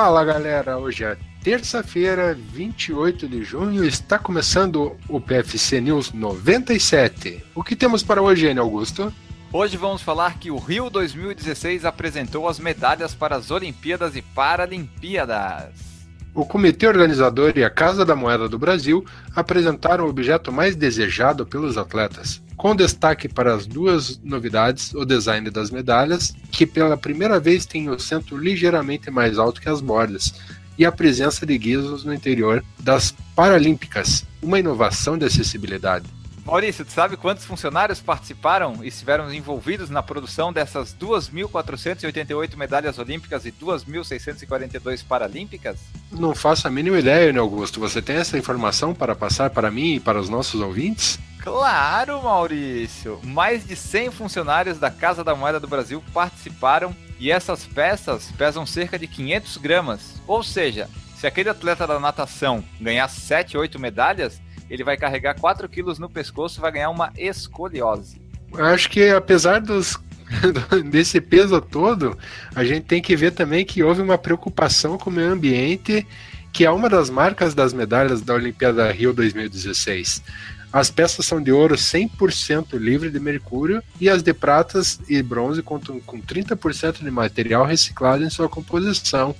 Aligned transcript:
Fala 0.00 0.24
galera, 0.24 0.78
hoje 0.78 1.02
é 1.02 1.16
terça-feira, 1.42 2.32
28 2.32 3.26
de 3.26 3.42
junho, 3.42 3.84
está 3.84 4.16
começando 4.16 4.96
o 5.08 5.20
PFC 5.20 5.80
News 5.80 6.12
97. 6.12 7.44
O 7.52 7.64
que 7.64 7.74
temos 7.74 8.04
para 8.04 8.22
hoje, 8.22 8.46
Enio 8.46 8.62
Augusto? 8.62 9.12
Hoje 9.52 9.76
vamos 9.76 10.00
falar 10.00 10.38
que 10.38 10.52
o 10.52 10.56
Rio 10.56 10.88
2016 10.88 11.84
apresentou 11.84 12.46
as 12.46 12.60
medalhas 12.60 13.12
para 13.12 13.34
as 13.34 13.50
Olimpíadas 13.50 14.14
e 14.14 14.22
Paralimpíadas. 14.22 15.87
O 16.34 16.44
comitê 16.44 16.86
organizador 16.86 17.52
e 17.56 17.64
a 17.64 17.70
Casa 17.70 18.04
da 18.04 18.14
Moeda 18.14 18.48
do 18.48 18.58
Brasil 18.58 19.04
apresentaram 19.34 20.04
o 20.04 20.08
objeto 20.08 20.52
mais 20.52 20.76
desejado 20.76 21.44
pelos 21.44 21.76
atletas, 21.76 22.40
com 22.56 22.76
destaque 22.76 23.28
para 23.28 23.54
as 23.54 23.66
duas 23.66 24.20
novidades: 24.22 24.94
o 24.94 25.04
design 25.04 25.50
das 25.50 25.70
medalhas, 25.70 26.34
que 26.52 26.66
pela 26.66 26.96
primeira 26.96 27.40
vez 27.40 27.66
tem 27.66 27.88
o 27.88 27.98
centro 27.98 28.36
ligeiramente 28.36 29.10
mais 29.10 29.38
alto 29.38 29.60
que 29.60 29.68
as 29.68 29.80
bordas, 29.80 30.34
e 30.78 30.84
a 30.84 30.92
presença 30.92 31.44
de 31.44 31.58
guizos 31.58 32.04
no 32.04 32.14
interior 32.14 32.64
das 32.78 33.12
Paralímpicas, 33.34 34.24
uma 34.40 34.58
inovação 34.58 35.18
de 35.18 35.24
acessibilidade. 35.24 36.17
Maurício, 36.48 36.82
tu 36.82 36.92
sabe 36.92 37.14
quantos 37.18 37.44
funcionários 37.44 38.00
participaram 38.00 38.82
e 38.82 38.88
estiveram 38.88 39.30
envolvidos 39.30 39.90
na 39.90 40.02
produção 40.02 40.50
dessas 40.50 40.96
2.488 40.98 42.56
medalhas 42.56 42.98
olímpicas 42.98 43.44
e 43.44 43.52
2.642 43.52 45.04
paralímpicas? 45.06 45.78
Não 46.10 46.34
faço 46.34 46.66
a 46.66 46.70
mínima 46.70 46.98
ideia, 47.00 47.30
né, 47.34 47.38
Augusto. 47.38 47.78
Você 47.80 48.00
tem 48.00 48.16
essa 48.16 48.38
informação 48.38 48.94
para 48.94 49.14
passar 49.14 49.50
para 49.50 49.70
mim 49.70 49.96
e 49.96 50.00
para 50.00 50.18
os 50.18 50.30
nossos 50.30 50.62
ouvintes? 50.62 51.18
Claro, 51.42 52.22
Maurício! 52.22 53.20
Mais 53.22 53.66
de 53.66 53.76
100 53.76 54.10
funcionários 54.12 54.78
da 54.78 54.90
Casa 54.90 55.22
da 55.22 55.34
Moeda 55.34 55.60
do 55.60 55.68
Brasil 55.68 56.02
participaram 56.14 56.96
e 57.20 57.30
essas 57.30 57.66
peças 57.66 58.32
pesam 58.38 58.64
cerca 58.64 58.98
de 58.98 59.06
500 59.06 59.58
gramas. 59.58 60.14
Ou 60.26 60.42
seja, 60.42 60.88
se 61.14 61.26
aquele 61.26 61.50
atleta 61.50 61.86
da 61.86 62.00
natação 62.00 62.64
ganhar 62.80 63.06
7, 63.06 63.58
8 63.58 63.78
medalhas, 63.78 64.40
ele 64.70 64.84
vai 64.84 64.96
carregar 64.96 65.38
4 65.38 65.68
quilos 65.68 65.98
no 65.98 66.08
pescoço 66.08 66.58
e 66.58 66.62
vai 66.62 66.72
ganhar 66.72 66.90
uma 66.90 67.12
escoliose. 67.16 68.20
Acho 68.54 68.88
que 68.90 69.08
apesar 69.10 69.60
dos 69.60 69.98
desse 70.90 71.20
peso 71.20 71.60
todo, 71.60 72.16
a 72.54 72.64
gente 72.64 72.84
tem 72.84 73.00
que 73.00 73.16
ver 73.16 73.32
também 73.32 73.64
que 73.64 73.82
houve 73.82 74.02
uma 74.02 74.18
preocupação 74.18 74.98
com 74.98 75.10
o 75.10 75.12
meio 75.12 75.32
ambiente, 75.32 76.06
que 76.52 76.64
é 76.64 76.70
uma 76.70 76.88
das 76.88 77.10
marcas 77.10 77.54
das 77.54 77.72
medalhas 77.72 78.20
da 78.20 78.34
Olimpíada 78.34 78.90
Rio 78.90 79.12
2016. 79.12 80.22
As 80.70 80.90
peças 80.90 81.24
são 81.24 81.42
de 81.42 81.50
ouro 81.50 81.76
100% 81.76 82.74
livre 82.74 83.10
de 83.10 83.18
mercúrio 83.18 83.82
e 83.98 84.08
as 84.08 84.22
de 84.22 84.34
pratas 84.34 85.00
e 85.08 85.22
bronze 85.22 85.62
contam 85.62 85.98
com 86.00 86.20
30% 86.20 87.02
de 87.02 87.10
material 87.10 87.64
reciclado 87.64 88.22
em 88.22 88.28
sua 88.28 88.48
composição. 88.48 89.34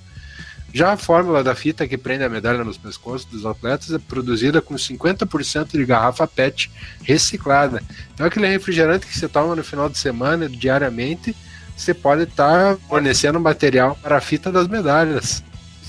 Já 0.72 0.92
a 0.92 0.96
fórmula 0.96 1.42
da 1.42 1.54
fita 1.54 1.88
que 1.88 1.96
prende 1.96 2.24
a 2.24 2.28
medalha 2.28 2.62
nos 2.62 2.76
pescoços 2.76 3.24
dos 3.24 3.46
atletas 3.46 3.90
é 3.90 3.98
produzida 3.98 4.60
com 4.60 4.74
50% 4.74 5.72
de 5.72 5.84
garrafa 5.84 6.26
PET 6.26 6.70
reciclada. 7.02 7.82
Então, 8.12 8.26
aquele 8.26 8.46
refrigerante 8.46 9.06
que 9.06 9.18
você 9.18 9.28
toma 9.28 9.56
no 9.56 9.64
final 9.64 9.88
de 9.88 9.96
semana, 9.96 10.48
diariamente, 10.48 11.34
você 11.76 11.94
pode 11.94 12.24
estar 12.24 12.74
tá 12.74 12.80
fornecendo 12.88 13.40
material 13.40 13.96
para 14.02 14.18
a 14.18 14.20
fita 14.20 14.52
das 14.52 14.68
medalhas. 14.68 15.42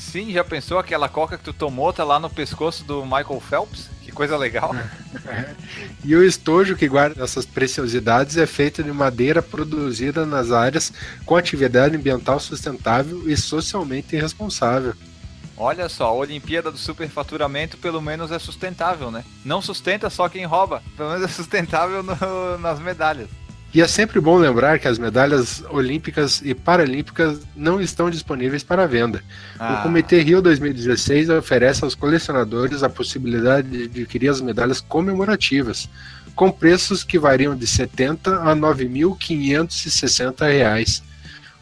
Sim, 0.09 0.31
já 0.31 0.43
pensou 0.43 0.79
aquela 0.79 1.07
coca 1.07 1.37
que 1.37 1.43
tu 1.43 1.53
tomou, 1.53 1.93
tá 1.93 2.03
lá 2.03 2.19
no 2.19 2.31
pescoço 2.31 2.83
do 2.83 3.03
Michael 3.03 3.39
Phelps? 3.39 3.91
Que 4.01 4.11
coisa 4.11 4.35
legal. 4.35 4.71
e 6.03 6.15
o 6.15 6.25
estojo 6.25 6.75
que 6.75 6.87
guarda 6.87 7.23
essas 7.23 7.45
preciosidades 7.45 8.35
é 8.35 8.47
feito 8.47 8.83
de 8.83 8.91
madeira 8.91 9.39
produzida 9.39 10.25
nas 10.25 10.51
áreas 10.51 10.91
com 11.27 11.35
atividade 11.35 11.95
ambiental 11.95 12.39
sustentável 12.39 13.29
e 13.29 13.37
socialmente 13.37 14.15
responsável. 14.15 14.95
Olha 15.55 15.87
só, 15.87 16.07
a 16.07 16.13
Olimpíada 16.13 16.71
do 16.71 16.77
Superfaturamento 16.79 17.77
pelo 17.77 18.01
menos 18.01 18.31
é 18.31 18.39
sustentável, 18.39 19.11
né? 19.11 19.23
Não 19.45 19.61
sustenta 19.61 20.09
só 20.09 20.27
quem 20.27 20.43
rouba, 20.43 20.81
pelo 20.97 21.09
menos 21.09 21.25
é 21.25 21.27
sustentável 21.27 22.01
no, 22.01 22.57
nas 22.57 22.79
medalhas. 22.79 23.29
E 23.71 23.81
é 23.81 23.87
sempre 23.87 24.19
bom 24.19 24.37
lembrar 24.37 24.79
que 24.79 24.87
as 24.87 24.97
medalhas 24.97 25.63
olímpicas 25.69 26.41
e 26.43 26.55
paralímpicas 26.55 27.39
não 27.55 27.79
estão 27.79 28.09
disponíveis 28.09 28.63
para 28.63 28.87
venda. 28.87 29.23
Ah. 29.59 29.75
O 29.75 29.83
Comitê 29.83 30.21
Rio 30.21 30.41
2016 30.41 31.29
oferece 31.29 31.83
aos 31.83 31.93
colecionadores 31.93 32.81
a 32.81 32.89
possibilidade 32.89 33.69
de 33.69 33.83
adquirir 33.83 34.29
as 34.29 34.41
medalhas 34.41 34.81
comemorativas, 34.81 35.87
com 36.35 36.51
preços 36.51 37.03
que 37.03 37.19
variam 37.19 37.55
de 37.55 37.67
70 37.67 38.37
a 38.37 38.55
9.560 38.55 40.47
reais. 40.47 41.03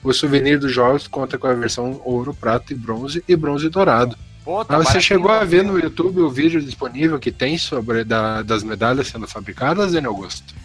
O 0.02 0.14
souvenir 0.14 0.60
dos 0.60 0.72
jogos 0.72 1.08
conta 1.08 1.38
com 1.38 1.48
a 1.48 1.54
versão 1.54 2.02
ouro, 2.06 2.34
prata 2.34 2.72
e 2.72 2.76
bronze 2.76 3.22
e 3.28 3.36
bronze 3.36 3.68
dourado. 3.68 4.16
Pô, 4.46 4.64
tá 4.64 4.78
Mas 4.78 4.88
você 4.88 5.02
chegou 5.02 5.30
a 5.30 5.44
ver 5.44 5.62
no 5.62 5.78
YouTube 5.78 6.22
o 6.22 6.30
vídeo 6.30 6.62
disponível 6.62 7.20
que 7.20 7.34
tem 7.34 7.58
sobre 7.58 8.06
da, 8.06 8.42
das 8.44 8.64
medalhas 8.64 9.08
sendo 9.08 9.28
fabricadas, 9.28 9.92
Daniel 9.92 10.12
Augusto? 10.12 10.56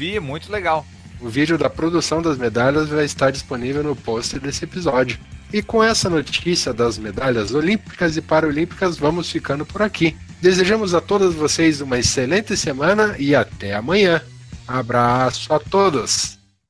Vi, 0.00 0.18
muito 0.18 0.50
legal. 0.50 0.86
O 1.20 1.28
vídeo 1.28 1.58
da 1.58 1.68
produção 1.68 2.22
das 2.22 2.38
medalhas 2.38 2.88
vai 2.88 3.04
estar 3.04 3.30
disponível 3.30 3.82
no 3.82 3.94
post 3.94 4.38
desse 4.38 4.64
episódio. 4.64 5.18
E 5.52 5.60
com 5.62 5.84
essa 5.84 6.08
notícia 6.08 6.72
das 6.72 6.96
medalhas 6.96 7.52
olímpicas 7.52 8.16
e 8.16 8.22
paralímpicas, 8.22 8.96
vamos 8.96 9.30
ficando 9.30 9.66
por 9.66 9.82
aqui. 9.82 10.16
Desejamos 10.40 10.94
a 10.94 11.02
todos 11.02 11.34
vocês 11.34 11.82
uma 11.82 11.98
excelente 11.98 12.56
semana 12.56 13.14
e 13.18 13.34
até 13.34 13.74
amanhã. 13.74 14.22
Abraço 14.66 15.52
a 15.52 15.58
todos! 15.58 16.39